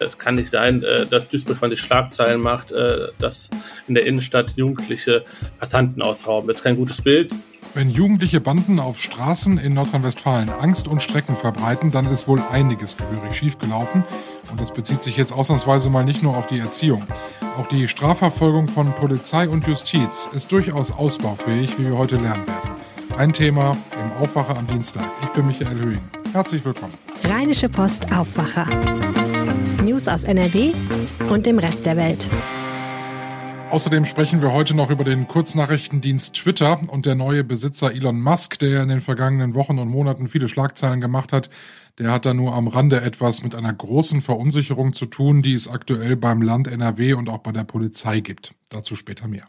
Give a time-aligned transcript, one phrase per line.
[0.00, 3.50] Es kann nicht sein, äh, dass Duisburg 20 Schlagzeilen macht, äh, dass
[3.86, 5.24] in der Innenstadt Jugendliche
[5.58, 6.48] Passanten ausrauben.
[6.48, 7.34] Das ist kein gutes Bild.
[7.74, 12.96] Wenn jugendliche Banden auf Straßen in Nordrhein-Westfalen Angst und Strecken verbreiten, dann ist wohl einiges
[12.96, 14.02] gehörig schiefgelaufen.
[14.50, 17.06] Und das bezieht sich jetzt ausnahmsweise mal nicht nur auf die Erziehung.
[17.58, 22.70] Auch die Strafverfolgung von Polizei und Justiz ist durchaus ausbaufähig, wie wir heute lernen werden.
[23.16, 25.04] Ein Thema im Aufwacher am Dienstag.
[25.22, 26.02] Ich bin Michael Höhing.
[26.32, 26.94] Herzlich willkommen.
[27.22, 28.66] Rheinische Post Aufwacher.
[30.00, 30.72] News aus NRW
[31.28, 32.26] und dem Rest der Welt.
[33.70, 38.58] Außerdem sprechen wir heute noch über den Kurznachrichtendienst Twitter und der neue Besitzer Elon Musk,
[38.60, 41.50] der in den vergangenen Wochen und Monaten viele Schlagzeilen gemacht hat.
[41.98, 45.68] Der hat da nur am Rande etwas mit einer großen Verunsicherung zu tun, die es
[45.68, 48.54] aktuell beim Land NRW und auch bei der Polizei gibt.
[48.70, 49.44] Dazu später mehr.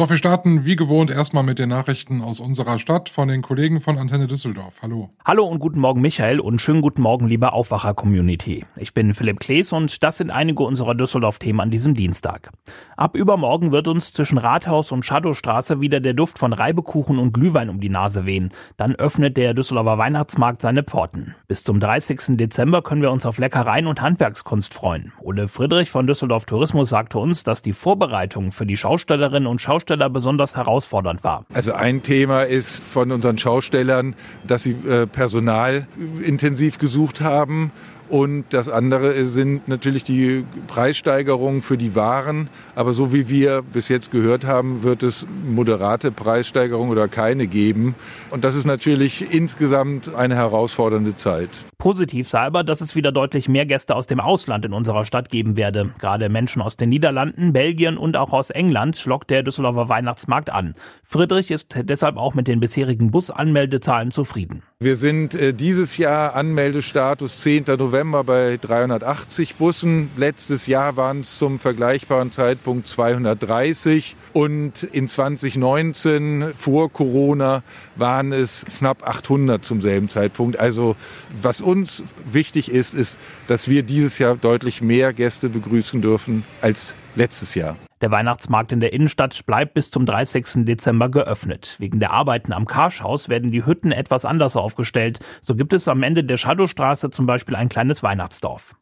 [0.00, 3.82] Doch wir starten wie gewohnt erstmal mit den Nachrichten aus unserer Stadt von den Kollegen
[3.82, 4.80] von Antenne Düsseldorf.
[4.80, 5.10] Hallo.
[5.26, 8.64] Hallo und guten Morgen Michael und schönen guten Morgen liebe Aufwacher-Community.
[8.76, 12.50] Ich bin Philipp Klees und das sind einige unserer Düsseldorf-Themen an diesem Dienstag.
[12.96, 17.68] Ab übermorgen wird uns zwischen Rathaus und Shadowstraße wieder der Duft von Reibekuchen und Glühwein
[17.68, 18.52] um die Nase wehen.
[18.78, 21.34] Dann öffnet der Düsseldorfer Weihnachtsmarkt seine Pforten.
[21.46, 22.38] Bis zum 30.
[22.38, 25.12] Dezember können wir uns auf Leckereien und Handwerkskunst freuen.
[25.20, 29.89] Ole Friedrich von Düsseldorf Tourismus sagte uns, dass die Vorbereitung für die Schaustellerinnen und Schausteller
[29.90, 31.44] Schausteller besonders herausfordernd war.
[31.52, 34.14] Also ein Thema ist von unseren Schaustellern,
[34.46, 35.86] dass sie äh, Personal
[36.22, 37.72] intensiv gesucht haben
[38.08, 42.48] und das andere sind natürlich die Preissteigerungen für die Waren.
[42.74, 47.94] Aber so wie wir bis jetzt gehört haben, wird es moderate Preissteigerungen oder keine geben.
[48.30, 51.50] Und das ist natürlich insgesamt eine herausfordernde Zeit.
[51.80, 55.30] Positiv sei aber, dass es wieder deutlich mehr Gäste aus dem Ausland in unserer Stadt
[55.30, 55.90] geben werde.
[55.98, 60.74] Gerade Menschen aus den Niederlanden, Belgien und auch aus England lockt der Düsseldorfer Weihnachtsmarkt an.
[61.02, 64.62] Friedrich ist deshalb auch mit den bisherigen Busanmeldezahlen zufrieden.
[64.78, 67.64] Wir sind äh, dieses Jahr Anmeldestatus 10.
[67.78, 70.10] November bei 380 Bussen.
[70.18, 77.62] Letztes Jahr waren es zum vergleichbaren Zeitpunkt 230 und in 2019 vor Corona
[77.96, 80.58] waren es knapp 800 zum selben Zeitpunkt.
[80.58, 80.96] Also
[81.40, 86.94] was uns wichtig ist, ist, dass wir dieses Jahr deutlich mehr Gäste begrüßen dürfen als
[87.14, 87.76] letztes Jahr.
[88.00, 90.64] Der Weihnachtsmarkt in der Innenstadt bleibt bis zum 30.
[90.64, 91.76] Dezember geöffnet.
[91.78, 95.20] Wegen der Arbeiten am Karschhaus werden die Hütten etwas anders aufgestellt.
[95.42, 98.74] So gibt es am Ende der Shadowstraße zum Beispiel ein kleines Weihnachtsdorf.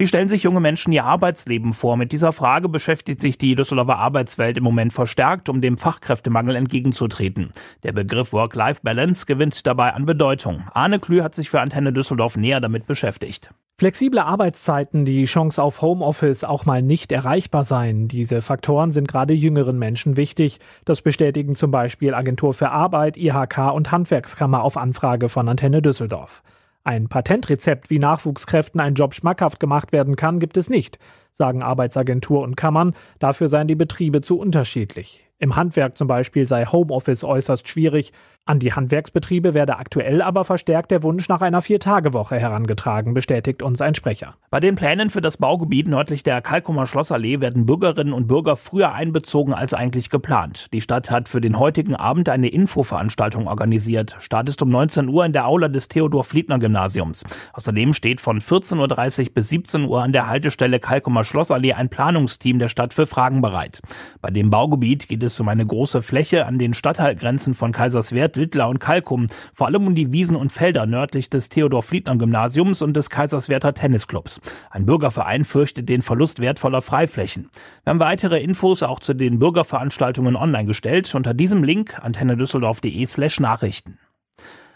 [0.00, 1.98] Wie stellen sich junge Menschen ihr Arbeitsleben vor?
[1.98, 7.50] Mit dieser Frage beschäftigt sich die Düsseldorfer Arbeitswelt im Moment verstärkt, um dem Fachkräftemangel entgegenzutreten.
[7.82, 10.62] Der Begriff Work-Life-Balance gewinnt dabei an Bedeutung.
[10.72, 13.50] Arne Klü hat sich für Antenne Düsseldorf näher damit beschäftigt.
[13.78, 18.08] Flexible Arbeitszeiten, die Chance auf Homeoffice auch mal nicht erreichbar sein.
[18.08, 20.60] Diese Faktoren sind gerade jüngeren Menschen wichtig.
[20.86, 26.42] Das bestätigen zum Beispiel Agentur für Arbeit, IHK und Handwerkskammer auf Anfrage von Antenne Düsseldorf.
[26.82, 30.98] Ein Patentrezept, wie Nachwuchskräften ein Job schmackhaft gemacht werden kann, gibt es nicht,
[31.30, 32.94] sagen Arbeitsagentur und Kammern.
[33.18, 35.26] Dafür seien die Betriebe zu unterschiedlich.
[35.38, 38.12] Im Handwerk zum Beispiel sei Homeoffice äußerst schwierig.
[38.46, 43.80] An die Handwerksbetriebe werde aktuell aber verstärkt der Wunsch nach einer Viertagewoche herangetragen, bestätigt uns
[43.80, 44.34] ein Sprecher.
[44.50, 48.92] Bei den Plänen für das Baugebiet nördlich der Kalkumer Schlossallee werden Bürgerinnen und Bürger früher
[48.92, 50.72] einbezogen als eigentlich geplant.
[50.72, 54.16] Die Stadt hat für den heutigen Abend eine Infoveranstaltung organisiert.
[54.18, 57.24] Start ist um 19 Uhr in der Aula des Theodor-Fliedner-Gymnasiums.
[57.52, 62.58] Außerdem steht von 14.30 Uhr bis 17 Uhr an der Haltestelle Kalkumer Schlossallee ein Planungsteam
[62.58, 63.80] der Stadt für Fragen bereit.
[64.20, 68.68] Bei dem Baugebiet geht es um eine große Fläche an den Stadtteilgrenzen von Kaiserswerth, Wittler
[68.68, 73.74] und Kalkum, vor allem um die Wiesen und Felder nördlich des Theodor-Fliedner-Gymnasiums und des Kaiserswerther
[73.74, 74.40] Tennisclubs.
[74.70, 77.50] Ein Bürgerverein fürchtet den Verlust wertvoller Freiflächen.
[77.84, 83.40] Wir haben weitere Infos auch zu den Bürgerveranstaltungen online gestellt unter diesem Link antennedüsseldorf.de slash
[83.40, 83.98] Nachrichten.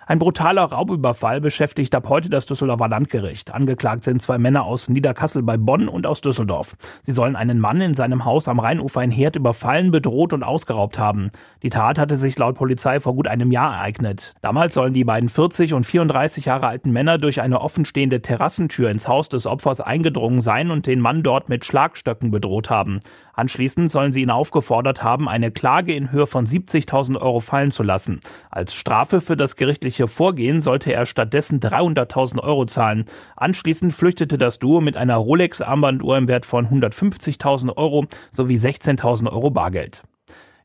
[0.07, 3.55] Ein brutaler Raubüberfall beschäftigt ab heute das Düsseldorfer Landgericht.
[3.55, 6.77] Angeklagt sind zwei Männer aus Niederkassel bei Bonn und aus Düsseldorf.
[7.01, 10.99] Sie sollen einen Mann in seinem Haus am Rheinufer in Herd überfallen, bedroht und ausgeraubt
[10.99, 11.31] haben.
[11.63, 14.35] Die Tat hatte sich laut Polizei vor gut einem Jahr ereignet.
[14.43, 19.09] Damals sollen die beiden 40 und 34 Jahre alten Männer durch eine offenstehende Terrassentür ins
[19.09, 23.01] Haus des Opfers eingedrungen sein und den Mann dort mit Schlagstöcken bedroht haben.
[23.33, 27.83] Anschließend sollen sie ihn aufgefordert haben, eine Klage in Höhe von 70.000 Euro fallen zu
[27.83, 28.21] lassen.
[28.51, 33.05] Als Strafe für das gerichtliche Vorgehen sollte er stattdessen 300.000 Euro zahlen.
[33.37, 39.51] Anschließend flüchtete das Duo mit einer Rolex-Armbanduhr im Wert von 150.000 Euro sowie 16.000 Euro
[39.51, 40.03] Bargeld.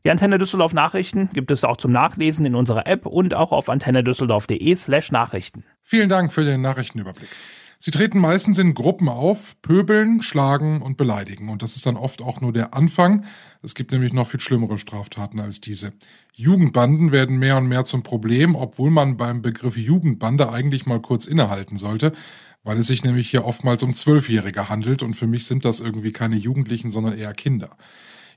[0.04, 3.68] Die Antenne Düsseldorf Nachrichten gibt es auch zum Nachlesen in unserer App und auch auf
[3.68, 5.64] antennedüsseldorf.de slash Nachrichten.
[5.82, 7.28] Vielen Dank für den Nachrichtenüberblick.
[7.82, 11.48] Sie treten meistens in Gruppen auf, pöbeln, schlagen und beleidigen.
[11.48, 13.24] Und das ist dann oft auch nur der Anfang.
[13.62, 15.94] Es gibt nämlich noch viel schlimmere Straftaten als diese.
[16.34, 21.26] Jugendbanden werden mehr und mehr zum Problem, obwohl man beim Begriff Jugendbande eigentlich mal kurz
[21.26, 22.12] innehalten sollte.
[22.62, 26.12] weil es sich nämlich hier oftmals um Zwölfjährige handelt und für mich sind das irgendwie
[26.12, 27.76] keine Jugendlichen, sondern eher Kinder.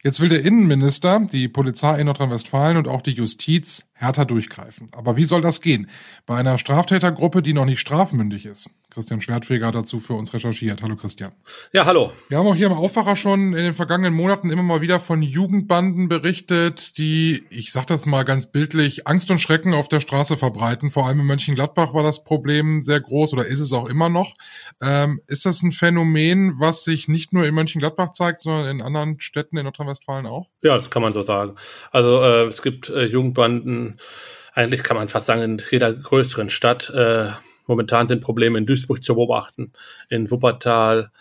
[0.06, 4.90] Jetzt will der Innenminister, die Polizei in Nordrhein-Westfalen und auch die Justiz härter durchgreifen.
[4.92, 5.90] Aber wie soll das gehen?
[6.26, 8.70] Bei einer Straftätergruppe, die noch nicht strafmündig ist.
[8.90, 10.84] Christian Schwertfeger hat dazu für uns recherchiert.
[10.84, 11.32] Hallo Christian.
[11.72, 12.12] Ja, hallo.
[12.30, 15.24] Wir haben auch hier im Aufwacher schon in den vergangenen Monaten immer mal wieder von
[15.24, 20.38] Jugendbanden berichtet, die, ich sag das mal ganz bildlich, Angst und Schrecken auf der Straße
[20.38, 20.92] verbreiten.
[20.92, 24.36] Vor allem in Mönchengladbach war das Problem sehr groß oder ist es auch immer noch.
[24.80, 29.20] Ähm, ist das ein Phänomen, was sich nicht nur in Mönchengladbach zeigt, sondern in anderen
[29.20, 29.93] Städten in Nordrhein-Westfalen
[30.26, 30.48] auch?
[30.62, 31.56] Ja, das kann man so sagen.
[31.92, 34.00] Also äh, es gibt äh, Jugendbanden,
[34.54, 36.90] eigentlich kann man fast sagen, in jeder größeren Stadt.
[36.90, 37.32] Äh,
[37.68, 39.74] Momentan sind Probleme in Duisburg zu beobachten,
[40.10, 41.12] in Wuppertal,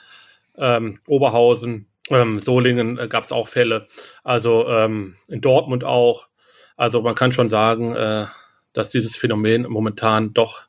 [0.57, 3.89] ähm, Oberhausen, ähm, Solingen äh, gab es auch Fälle,
[4.25, 6.27] also ähm, in Dortmund auch.
[6.77, 8.27] Also man kann schon sagen, äh,
[8.73, 10.65] dass dieses Phänomen momentan doch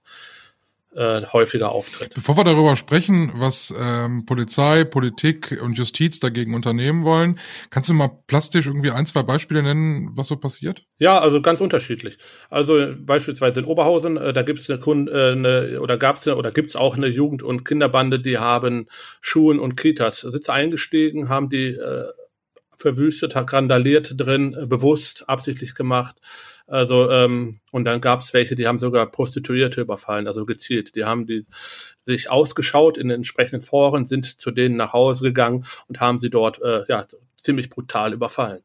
[0.95, 2.13] äh, häufiger auftritt.
[2.13, 7.93] Bevor wir darüber sprechen, was ähm, Polizei, Politik und Justiz dagegen unternehmen wollen, kannst du
[7.93, 10.85] mal plastisch irgendwie ein, zwei Beispiele nennen, was so passiert?
[10.99, 12.17] Ja, also ganz unterschiedlich.
[12.49, 16.27] Also beispielsweise in Oberhausen, äh, da gibt es eine, Kunde, äh, eine oder gab es
[16.27, 18.87] oder gibt es auch eine Jugend- und Kinderbande, die haben
[19.21, 22.05] Schulen und Kitas Sitze eingestiegen, haben die äh,
[22.77, 26.17] verwüstet, hat randaliert drin, äh, bewusst, absichtlich gemacht
[26.67, 30.95] also, ähm, und dann gab es welche, die haben sogar Prostituierte überfallen, also gezielt.
[30.95, 31.45] Die haben die
[32.05, 36.29] sich ausgeschaut in den entsprechenden Foren, sind zu denen nach Hause gegangen und haben sie
[36.29, 37.05] dort äh, ja,
[37.37, 38.61] ziemlich brutal überfallen.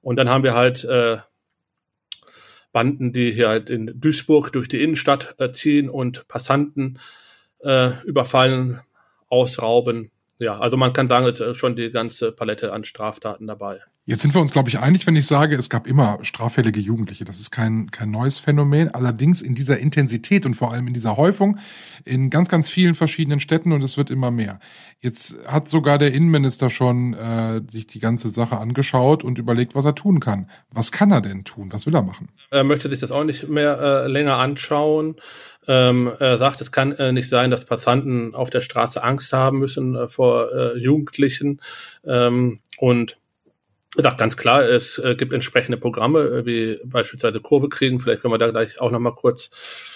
[0.00, 1.18] Und dann haben wir halt äh,
[2.72, 6.98] Banden, die hier halt in Duisburg durch die Innenstadt äh, ziehen und Passanten
[7.60, 8.80] äh, überfallen,
[9.28, 10.10] ausrauben.
[10.38, 13.80] Ja, also man kann sagen, es ist schon die ganze Palette an Straftaten dabei.
[14.06, 17.24] Jetzt sind wir uns, glaube ich, einig, wenn ich sage, es gab immer straffällige Jugendliche.
[17.24, 18.94] Das ist kein, kein neues Phänomen.
[18.94, 21.58] Allerdings in dieser Intensität und vor allem in dieser Häufung
[22.04, 24.60] in ganz, ganz vielen verschiedenen Städten und es wird immer mehr.
[25.00, 29.86] Jetzt hat sogar der Innenminister schon äh, sich die ganze Sache angeschaut und überlegt, was
[29.86, 30.50] er tun kann.
[30.70, 31.72] Was kann er denn tun?
[31.72, 32.28] Was will er machen?
[32.50, 35.16] Er möchte sich das auch nicht mehr äh, länger anschauen.
[35.66, 39.60] Ähm, er sagt, es kann äh, nicht sein, dass Passanten auf der Straße Angst haben
[39.60, 41.62] müssen äh, vor äh, Jugendlichen.
[42.04, 43.16] Ähm, und
[44.02, 48.00] sagt ganz klar, es äh, gibt entsprechende Programme, äh, wie beispielsweise Kurve kriegen.
[48.00, 49.50] Vielleicht können wir da gleich auch nochmal kurz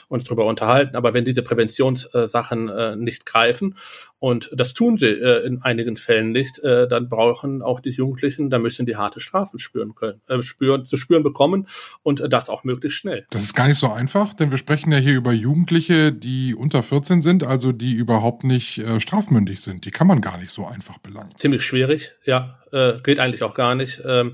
[0.08, 0.96] uns drüber unterhalten.
[0.96, 3.74] Aber wenn diese Präventionssachen äh, nicht greifen,
[4.20, 8.50] und das tun sie äh, in einigen Fällen nicht, äh, dann brauchen auch die Jugendlichen,
[8.50, 11.68] da müssen die harte Strafen spüren können, äh, spüren, zu spüren bekommen
[12.02, 13.26] und äh, das auch möglichst schnell.
[13.30, 16.82] Das ist gar nicht so einfach, denn wir sprechen ja hier über Jugendliche, die unter
[16.82, 19.84] 14 sind, also die überhaupt nicht äh, strafmündig sind.
[19.84, 21.30] Die kann man gar nicht so einfach belangen.
[21.36, 24.02] Ziemlich schwierig, ja, äh, geht eigentlich auch gar nicht.
[24.04, 24.32] Ähm,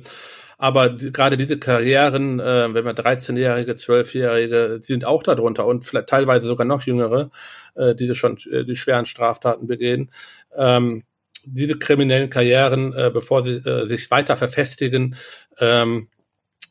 [0.58, 5.84] aber die, gerade diese Karrieren, äh, wenn wir 13-Jährige, 12-Jährige, die sind auch darunter und
[5.84, 7.30] vielleicht teilweise sogar noch jüngere,
[7.74, 10.10] äh, die schon äh, die schweren Straftaten begehen.
[10.56, 11.04] Ähm,
[11.46, 15.16] diese kriminellen Karrieren, äh, bevor sie äh, sich weiter verfestigen,
[15.58, 16.08] ähm,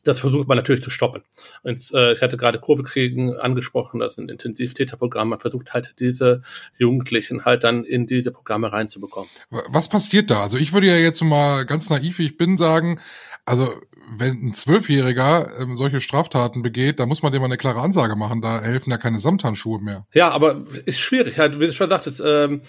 [0.04, 1.22] das versucht man natürlich zu stoppen.
[1.62, 5.30] Und, äh, ich hatte gerade Kurvekriegen angesprochen, das sind Intensivtäterprogramme.
[5.30, 6.42] Man versucht halt diese
[6.78, 9.28] Jugendlichen halt dann in diese Programme reinzubekommen.
[9.50, 10.42] Was passiert da?
[10.42, 13.00] Also ich würde ja jetzt mal ganz naiv, wie ich bin, sagen,
[13.46, 13.68] also
[14.16, 18.16] wenn ein Zwölfjähriger ähm, solche Straftaten begeht, da muss man dem mal eine klare Ansage
[18.16, 18.40] machen.
[18.40, 20.06] Da helfen ja keine Samthandschuhe mehr.
[20.12, 21.38] Ja, aber ist schwierig.
[21.38, 22.62] Halt, wie du schon sagtest, ähm,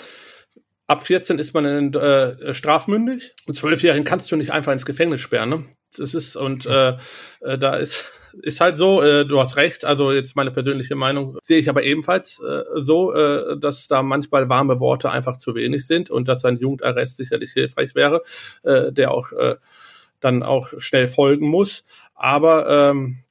[0.88, 3.34] ab 14 ist man in, äh, strafmündig.
[3.48, 5.50] Und Zwölfjährigen kannst du nicht einfach ins Gefängnis sperren.
[5.50, 5.66] Ne?
[5.98, 6.98] Das ist und äh,
[7.42, 8.06] äh, da ist
[8.42, 11.84] ist halt so, äh, du hast recht, also jetzt meine persönliche Meinung sehe ich aber
[11.84, 16.46] ebenfalls äh, so, äh, dass da manchmal warme Worte einfach zu wenig sind und dass
[16.46, 18.24] ein Jugendarrest sicherlich hilfreich wäre,
[18.64, 19.56] äh, der auch äh,
[20.20, 21.84] dann auch schnell folgen muss.
[22.14, 23.24] Aber ähm,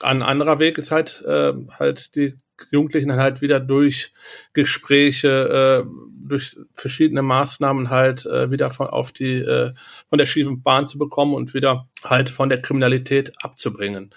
[0.00, 2.34] ein anderer Weg ist halt äh, halt die
[2.70, 4.12] Jugendlichen halt wieder durch
[4.52, 5.90] Gespräche, äh,
[6.28, 9.72] durch verschiedene Maßnahmen halt äh, wieder von auf die äh,
[10.08, 14.10] von der schiefen Bahn zu bekommen und wieder halt von der Kriminalität abzubringen.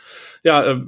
[0.43, 0.81] Ja, äh,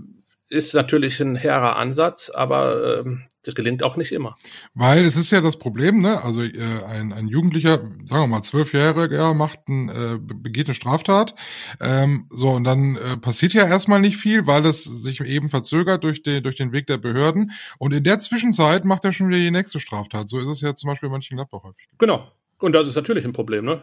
[0.49, 3.15] ist natürlich ein hehrer Ansatz, aber äh,
[3.51, 4.37] gelingt auch nicht immer.
[4.73, 6.21] Weil es ist ja das Problem, ne?
[6.23, 10.67] Also äh, ein, ein Jugendlicher, sagen wir mal zwölf Jahre, ja, macht ein, äh, begeht
[10.67, 11.35] eine Straftat.
[11.79, 16.03] Ähm, so und dann äh, passiert ja erstmal nicht viel, weil es sich eben verzögert
[16.03, 17.51] durch den durch den Weg der Behörden.
[17.77, 20.29] Und in der Zwischenzeit macht er schon wieder die nächste Straftat.
[20.29, 21.85] So ist es ja zum Beispiel in Mönchengladbach häufig.
[21.97, 22.31] Genau.
[22.59, 23.81] Und das ist natürlich ein Problem, ne?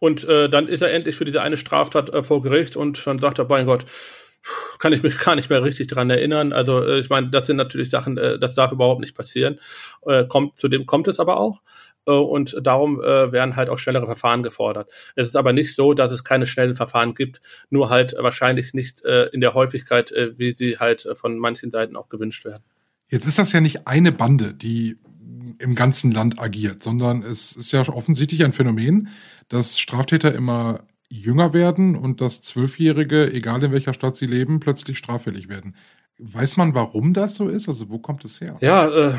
[0.00, 3.18] Und äh, dann ist er endlich für diese eine Straftat äh, vor Gericht und dann
[3.18, 3.84] sagt er, mein Gott,
[4.78, 6.52] kann ich mich gar nicht mehr richtig dran erinnern.
[6.52, 9.58] Also äh, ich meine, das sind natürlich Sachen, äh, das darf überhaupt nicht passieren.
[10.06, 11.60] Äh, kommt, zudem kommt es aber auch.
[12.06, 14.90] Äh, und darum äh, werden halt auch schnellere Verfahren gefordert.
[15.14, 17.40] Es ist aber nicht so, dass es keine schnellen Verfahren gibt,
[17.70, 21.96] nur halt wahrscheinlich nicht äh, in der Häufigkeit, äh, wie sie halt von manchen Seiten
[21.96, 22.64] auch gewünscht werden.
[23.08, 24.96] Jetzt ist das ja nicht eine Bande, die
[25.58, 29.08] im ganzen Land agiert, sondern es ist ja offensichtlich ein Phänomen,
[29.48, 34.98] dass Straftäter immer jünger werden und dass Zwölfjährige, egal in welcher Stadt sie leben, plötzlich
[34.98, 35.74] straffällig werden.
[36.18, 37.68] Weiß man, warum das so ist?
[37.68, 38.56] Also wo kommt es her?
[38.60, 39.14] Ja, äh,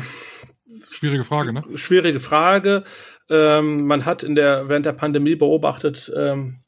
[0.92, 1.64] schwierige Frage, ne?
[1.74, 2.84] Schwierige Frage.
[3.28, 6.60] Ähm, man hat in der während der Pandemie beobachtet, ähm,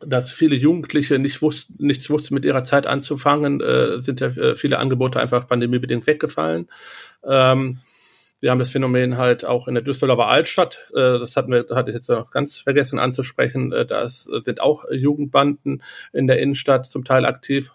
[0.00, 4.54] dass viele Jugendliche nicht wussten, nichts wussten mit ihrer Zeit anzufangen, äh, sind ja äh,
[4.56, 6.68] viele Angebote einfach pandemiebedingt weggefallen.
[7.24, 7.80] Ähm,
[8.40, 10.90] wir haben das Phänomen halt auch in der Düsseldorfer Altstadt.
[10.94, 13.72] Äh, das hatten wir, hatte ich jetzt noch ganz vergessen anzusprechen.
[13.72, 15.82] Äh, da sind auch Jugendbanden
[16.12, 17.72] in der Innenstadt zum Teil aktiv.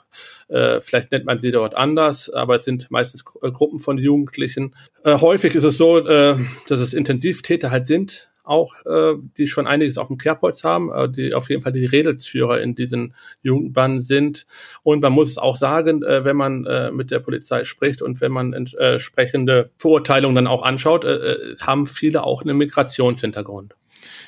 [0.48, 4.76] Äh, vielleicht nennt man sie dort anders, aber es sind meistens Gruppen von Jugendlichen.
[5.06, 10.08] Häufig ist es so, dass es Intensivtäter halt sind, auch, äh, die schon einiges auf
[10.08, 14.46] dem Kerbholz haben, äh, die auf jeden Fall die Redelsführer in diesen Jugendbanden sind.
[14.84, 18.22] Und man muss es auch sagen, äh, wenn man äh, mit der Polizei spricht und
[18.22, 23.76] wenn man entsprechende Verurteilungen dann auch anschaut, äh, äh haben viele auch einen Migrationshintergrund.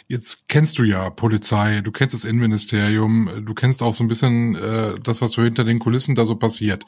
[0.07, 4.55] Jetzt kennst du ja Polizei, du kennst das Innenministerium, du kennst auch so ein bisschen
[4.55, 6.86] äh, das, was so hinter den Kulissen da so passiert.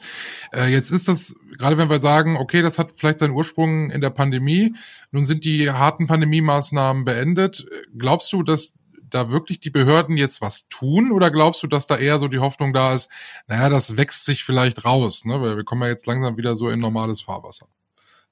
[0.52, 4.00] Äh, jetzt ist das, gerade wenn wir sagen, okay, das hat vielleicht seinen Ursprung in
[4.00, 4.74] der Pandemie,
[5.10, 7.66] nun sind die harten Pandemiemaßnahmen beendet.
[7.96, 8.74] Glaubst du, dass
[9.10, 12.38] da wirklich die Behörden jetzt was tun oder glaubst du, dass da eher so die
[12.38, 13.10] Hoffnung da ist,
[13.48, 15.40] naja, das wächst sich vielleicht raus, ne?
[15.40, 17.66] Weil wir kommen ja jetzt langsam wieder so in normales Fahrwasser.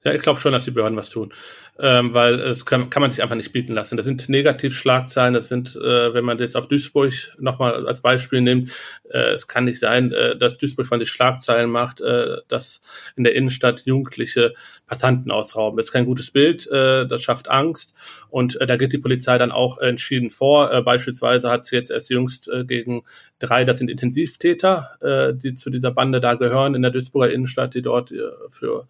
[0.05, 1.33] Ja, ich glaube schon, dass die Behörden was tun,
[1.77, 3.97] ähm, weil es kann, kann man sich einfach nicht bieten lassen.
[3.97, 8.71] Das sind Negativschlagzeilen, das sind, äh, wenn man jetzt auf Duisburg nochmal als Beispiel nimmt,
[9.09, 12.79] äh, es kann nicht sein, äh, dass Duisburg von sich Schlagzeilen macht, äh, dass
[13.17, 14.53] in der Innenstadt Jugendliche
[14.87, 15.75] Passanten ausrauben.
[15.75, 17.93] Das ist kein gutes Bild, äh, das schafft Angst
[18.29, 20.71] und äh, da geht die Polizei dann auch entschieden vor.
[20.71, 23.03] Äh, beispielsweise hat sie jetzt erst jüngst äh, gegen
[23.39, 27.73] drei, das sind Intensivtäter, äh, die zu dieser Bande da gehören in der Duisburger Innenstadt,
[27.73, 28.87] die dort äh, für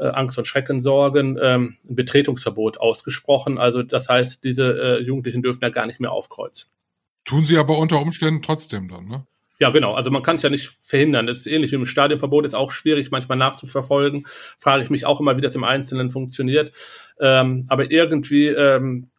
[0.00, 3.58] äh, Angst und Schrecken sorgen, ähm, ein Betretungsverbot ausgesprochen.
[3.58, 6.70] Also das heißt, diese äh, Jugendlichen dürfen ja gar nicht mehr aufkreuzen.
[7.24, 9.26] Tun sie aber unter Umständen trotzdem dann, ne?
[9.60, 9.94] Ja, genau.
[9.94, 11.26] Also man kann es ja nicht verhindern.
[11.26, 14.24] Das ist ähnlich wie im Stadionverbot, ist auch schwierig manchmal nachzuverfolgen.
[14.56, 16.72] Frage ich mich auch immer, wie das im Einzelnen funktioniert.
[17.20, 19.10] Ähm, aber irgendwie ähm,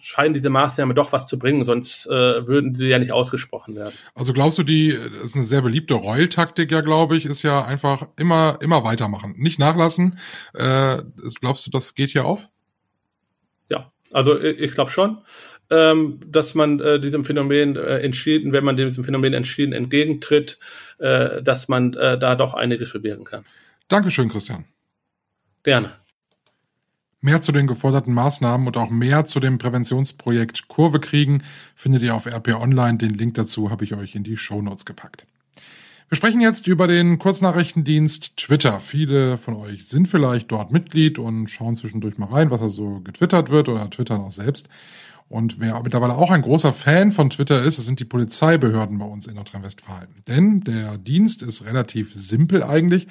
[0.00, 3.94] scheinen diese Maßnahmen doch was zu bringen, sonst äh, würden sie ja nicht ausgesprochen werden.
[4.14, 7.64] Also glaubst du, die das ist eine sehr beliebte Reul-Taktik, ja, glaube ich, ist ja
[7.64, 10.18] einfach immer immer weitermachen, nicht nachlassen.
[10.54, 11.02] Äh,
[11.40, 12.48] glaubst du, das geht hier auf?
[13.68, 15.18] Ja, also ich, ich glaube schon.
[15.70, 20.58] Ähm, dass man äh, diesem Phänomen äh, entschieden, wenn man diesem Phänomen entschieden entgegentritt,
[20.98, 23.46] äh, dass man äh, da doch einiges bewirken kann.
[23.88, 24.66] Dankeschön, Christian.
[25.62, 26.03] Gerne.
[27.24, 31.42] Mehr zu den geforderten Maßnahmen und auch mehr zu dem Präventionsprojekt Kurve kriegen
[31.74, 32.98] findet ihr auf RP Online.
[32.98, 35.24] Den Link dazu habe ich euch in die Show Notes gepackt.
[36.10, 38.78] Wir sprechen jetzt über den Kurznachrichtendienst Twitter.
[38.78, 43.00] Viele von euch sind vielleicht dort Mitglied und schauen zwischendurch mal rein, was da so
[43.00, 44.68] getwittert wird oder twittern auch selbst.
[45.30, 49.06] Und wer mittlerweile auch ein großer Fan von Twitter ist, das sind die Polizeibehörden bei
[49.06, 50.08] uns in Nordrhein-Westfalen.
[50.28, 53.08] Denn der Dienst ist relativ simpel eigentlich.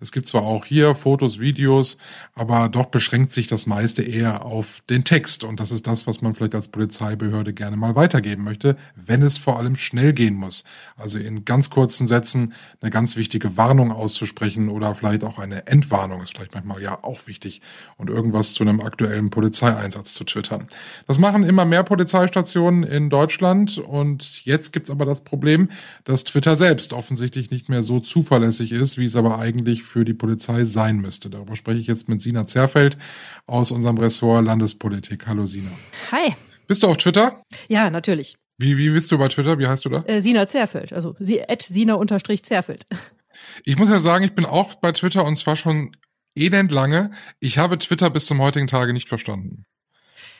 [0.00, 1.98] Es gibt zwar auch hier Fotos, Videos,
[2.34, 5.44] aber doch beschränkt sich das meiste eher auf den Text.
[5.44, 9.38] Und das ist das, was man vielleicht als Polizeibehörde gerne mal weitergeben möchte, wenn es
[9.38, 10.64] vor allem schnell gehen muss.
[10.96, 16.22] Also in ganz kurzen Sätzen eine ganz wichtige Warnung auszusprechen oder vielleicht auch eine Entwarnung
[16.22, 17.60] ist vielleicht manchmal ja auch wichtig
[17.96, 20.66] und irgendwas zu einem aktuellen Polizeieinsatz zu twittern.
[21.06, 25.68] Das machen immer mehr Polizeistationen in Deutschland und jetzt gibt's aber das Problem,
[26.04, 30.14] dass Twitter selbst offensichtlich nicht mehr so zuverlässig ist, wie es aber eigentlich für die
[30.14, 31.30] Polizei sein müsste.
[31.30, 32.96] Darüber spreche ich jetzt mit Sina Zerfeld
[33.46, 35.26] aus unserem Ressort Landespolitik.
[35.26, 35.70] Hallo Sina.
[36.10, 36.34] Hi.
[36.66, 37.42] Bist du auf Twitter?
[37.68, 38.36] Ja, natürlich.
[38.58, 39.58] Wie, wie bist du bei Twitter?
[39.58, 40.02] Wie heißt du da?
[40.02, 42.86] Äh, Sina Zerfeld, also sie, at Sina unterstrich Zerfeld.
[43.64, 45.96] Ich muss ja sagen, ich bin auch bei Twitter und zwar schon
[46.36, 47.10] elend lange.
[47.40, 49.66] Ich habe Twitter bis zum heutigen Tage nicht verstanden.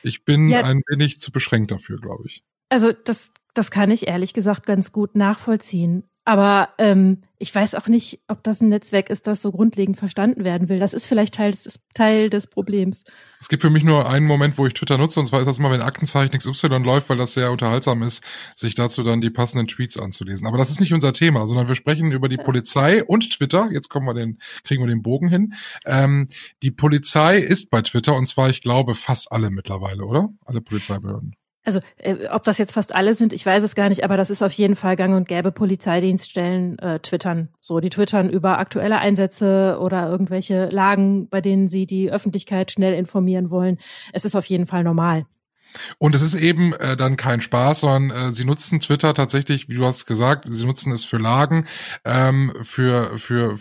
[0.01, 0.63] Ich bin ja.
[0.63, 2.43] ein wenig zu beschränkt dafür, glaube ich.
[2.69, 6.09] Also das, das kann ich ehrlich gesagt ganz gut nachvollziehen.
[6.25, 10.43] Aber ähm, ich weiß auch nicht, ob das ein Netzwerk ist, das so grundlegend verstanden
[10.43, 10.79] werden will.
[10.79, 13.03] Das ist vielleicht Teil des, Teil des Problems.
[13.39, 15.59] Es gibt für mich nur einen Moment, wo ich Twitter nutze, und zwar ist das
[15.59, 18.23] immer, wenn Aktenzeichen XY läuft, weil das sehr unterhaltsam ist,
[18.55, 20.47] sich dazu dann die passenden Tweets anzulesen.
[20.47, 22.37] Aber das ist nicht unser Thema, sondern wir sprechen über die.
[22.45, 23.69] Polizei und Twitter.
[23.71, 25.53] Jetzt kommen wir den, kriegen wir den Bogen hin.
[25.85, 26.27] Ähm,
[26.63, 30.29] die Polizei ist bei Twitter, und zwar, ich glaube, fast alle mittlerweile, oder?
[30.45, 34.03] Alle Polizeibehörden also äh, ob das jetzt fast alle sind, ich weiß es gar nicht,
[34.03, 35.51] aber das ist auf jeden Fall gang und gäbe.
[35.51, 37.49] Polizeidienststellen äh, twittern.
[37.59, 42.93] So, die twittern über aktuelle Einsätze oder irgendwelche Lagen, bei denen sie die Öffentlichkeit schnell
[42.93, 43.77] informieren wollen.
[44.13, 45.25] Es ist auf jeden Fall normal.
[45.97, 49.75] Und es ist eben äh, dann kein Spaß, sondern äh, sie nutzen Twitter tatsächlich, wie
[49.75, 51.67] du hast gesagt, sie nutzen es für Lagen,
[52.03, 53.57] ähm, für, für,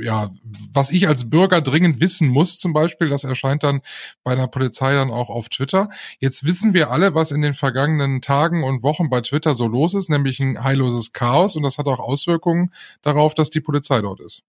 [0.00, 0.30] ja,
[0.72, 3.80] was ich als Bürger dringend wissen muss zum Beispiel, das erscheint dann
[4.22, 5.88] bei der Polizei dann auch auf Twitter.
[6.18, 9.94] Jetzt wissen wir alle, was in den vergangenen Tagen und Wochen bei Twitter so los
[9.94, 14.20] ist, nämlich ein heilloses Chaos und das hat auch Auswirkungen darauf, dass die Polizei dort
[14.20, 14.42] ist.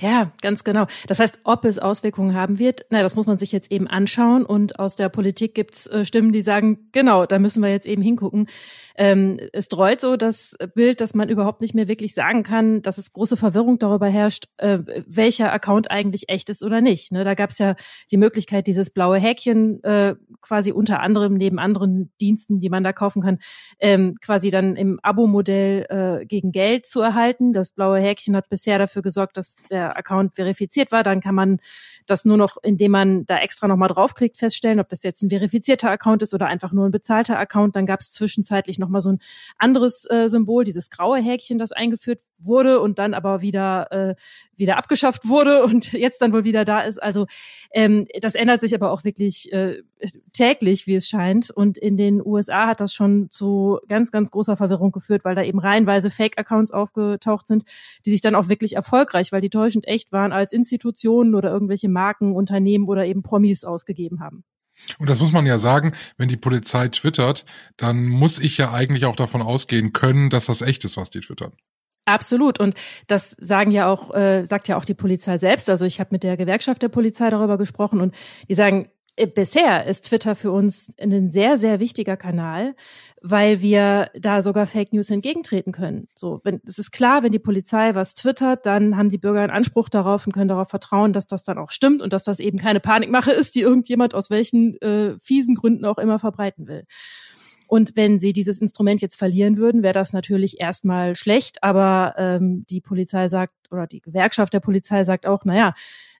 [0.00, 0.86] Ja, ganz genau.
[1.06, 4.44] Das heißt, ob es Auswirkungen haben wird, na, das muss man sich jetzt eben anschauen.
[4.44, 8.02] Und aus der Politik gibt's äh, Stimmen, die sagen, genau, da müssen wir jetzt eben
[8.02, 8.48] hingucken.
[8.96, 12.98] Ähm, es dreut so das Bild, dass man überhaupt nicht mehr wirklich sagen kann, dass
[12.98, 17.12] es große Verwirrung darüber herrscht, äh, welcher Account eigentlich echt ist oder nicht.
[17.12, 17.74] Ne, da gab es ja
[18.10, 22.92] die Möglichkeit, dieses blaue Häkchen äh, quasi unter anderem neben anderen Diensten, die man da
[22.92, 23.38] kaufen kann,
[23.78, 25.86] ähm, quasi dann im Abo-Modell
[26.22, 27.52] äh, gegen Geld zu erhalten.
[27.52, 31.02] Das blaue Häkchen hat bisher dafür gesorgt, dass der Account verifiziert war.
[31.02, 31.58] Dann kann man
[32.06, 35.90] das nur noch, indem man da extra nochmal draufklickt, feststellen, ob das jetzt ein verifizierter
[35.90, 37.76] Account ist oder einfach nur ein bezahlter Account.
[37.76, 39.20] Dann gab es zwischenzeitlich nochmal so ein
[39.58, 44.14] anderes äh, Symbol, dieses graue Häkchen, das eingeführt wurde und dann aber wieder äh,
[44.56, 47.02] wieder abgeschafft wurde und jetzt dann wohl wieder da ist.
[47.02, 47.26] Also
[47.72, 49.82] ähm, das ändert sich aber auch wirklich äh,
[50.32, 51.50] täglich, wie es scheint.
[51.50, 55.42] Und in den USA hat das schon zu ganz, ganz großer Verwirrung geführt, weil da
[55.42, 57.64] eben reihenweise Fake-Accounts aufgetaucht sind,
[58.06, 61.88] die sich dann auch wirklich erfolgreich, weil die täuschend echt waren, als Institutionen oder irgendwelche
[61.88, 64.44] Marken, Unternehmen oder eben Promis ausgegeben haben.
[64.98, 67.44] Und das muss man ja sagen, wenn die Polizei twittert,
[67.76, 71.20] dann muss ich ja eigentlich auch davon ausgehen können, dass das echt ist, was die
[71.20, 71.52] twittern.
[72.04, 72.58] Absolut.
[72.58, 72.74] Und
[73.06, 75.70] das sagen ja auch, äh, sagt ja auch die Polizei selbst.
[75.70, 78.14] Also ich habe mit der Gewerkschaft der Polizei darüber gesprochen und
[78.48, 82.74] die sagen, bisher ist Twitter für uns ein sehr, sehr wichtiger Kanal,
[83.20, 86.08] weil wir da sogar Fake News entgegentreten können.
[86.14, 89.50] So, wenn, es ist klar, wenn die Polizei was twittert, dann haben die Bürger einen
[89.50, 92.58] Anspruch darauf und können darauf vertrauen, dass das dann auch stimmt und dass das eben
[92.58, 96.84] keine Panikmache ist, die irgendjemand aus welchen äh, fiesen Gründen auch immer verbreiten will.
[97.72, 101.62] Und wenn sie dieses Instrument jetzt verlieren würden, wäre das natürlich erstmal schlecht.
[101.62, 105.72] Aber ähm, die Polizei sagt oder die Gewerkschaft der Polizei sagt auch, naja,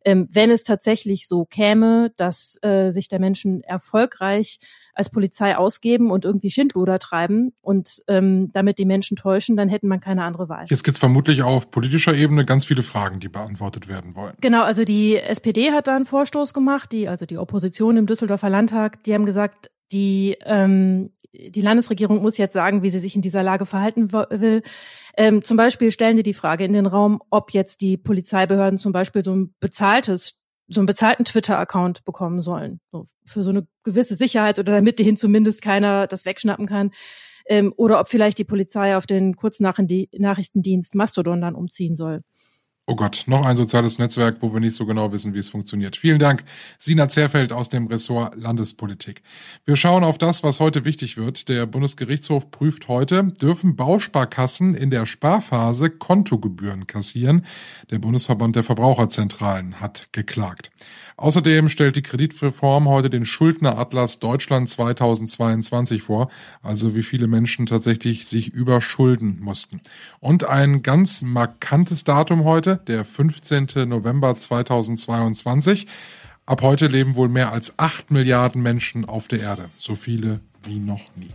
[0.05, 4.59] ähm, wenn es tatsächlich so käme, dass äh, sich der Menschen erfolgreich
[4.95, 9.88] als Polizei ausgeben und irgendwie Schindluder treiben und ähm, damit die Menschen täuschen, dann hätten
[9.88, 10.67] man keine andere Wahl.
[10.69, 14.35] Jetzt gibt es vermutlich auf politischer Ebene ganz viele Fragen, die beantwortet werden wollen.
[14.41, 18.51] Genau, also die SPD hat da einen Vorstoß gemacht, die, also die Opposition im Düsseldorfer
[18.51, 23.23] Landtag, die haben gesagt, die ähm, die Landesregierung muss jetzt sagen, wie sie sich in
[23.23, 24.62] dieser Lage verhalten will.
[25.16, 28.92] Ähm, zum Beispiel stellen sie die Frage in den Raum, ob jetzt die Polizeibehörden zum
[28.92, 32.81] Beispiel so ein bezahltes so einen bezahlten Twitter-Account bekommen sollen.
[32.90, 36.92] So, für so eine gewisse Sicherheit oder damit denen zumindest keiner das wegschnappen kann.
[37.47, 42.23] Ähm, oder ob vielleicht die Polizei auf den Kurznachrichtendienst Mastodon dann umziehen soll.
[42.92, 45.96] Oh Gott, noch ein soziales Netzwerk, wo wir nicht so genau wissen, wie es funktioniert.
[45.96, 46.44] Vielen Dank,
[46.78, 49.22] Sina Zerfeld aus dem Ressort Landespolitik.
[49.64, 51.48] Wir schauen auf das, was heute wichtig wird.
[51.48, 57.46] Der Bundesgerichtshof prüft heute, dürfen Bausparkassen in der Sparphase Kontogebühren kassieren?
[57.90, 60.70] Der Bundesverband der Verbraucherzentralen hat geklagt.
[61.23, 66.29] Außerdem stellt die Kreditreform heute den Schuldneratlas Deutschland 2022 vor,
[66.65, 69.81] also wie viele Menschen tatsächlich sich überschulden mussten.
[70.19, 73.89] Und ein ganz markantes Datum heute, der 15.
[73.89, 75.87] November 2022.
[76.45, 80.81] Ab heute leben wohl mehr als acht Milliarden Menschen auf der Erde, so viele wie
[80.81, 81.29] noch nie.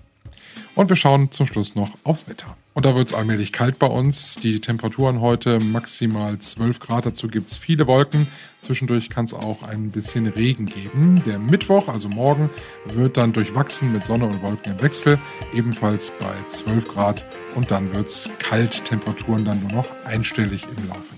[0.76, 2.58] Und wir schauen zum Schluss noch aufs Wetter.
[2.78, 4.36] Und da wird es allmählich kalt bei uns.
[4.36, 7.08] Die Temperaturen heute maximal 12 Grad.
[7.08, 8.28] Dazu gibt es viele Wolken.
[8.60, 11.24] Zwischendurch kann es auch ein bisschen Regen geben.
[11.26, 12.52] Der Mittwoch, also morgen,
[12.86, 15.18] wird dann durchwachsen mit Sonne und Wolken im Wechsel.
[15.56, 17.26] Ebenfalls bei 12 Grad.
[17.56, 18.86] Und dann wird es kalt.
[18.86, 21.17] Temperaturen dann nur noch einstellig im Laufe.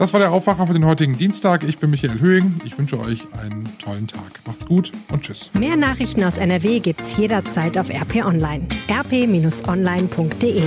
[0.00, 1.62] Das war der Aufwacher für den heutigen Dienstag.
[1.62, 2.54] Ich bin Michael Höhing.
[2.64, 4.40] Ich wünsche euch einen tollen Tag.
[4.46, 5.50] Macht's gut und tschüss.
[5.52, 8.66] Mehr Nachrichten aus NRW gibt's jederzeit auf RP Online.
[8.88, 10.62] rp-online.de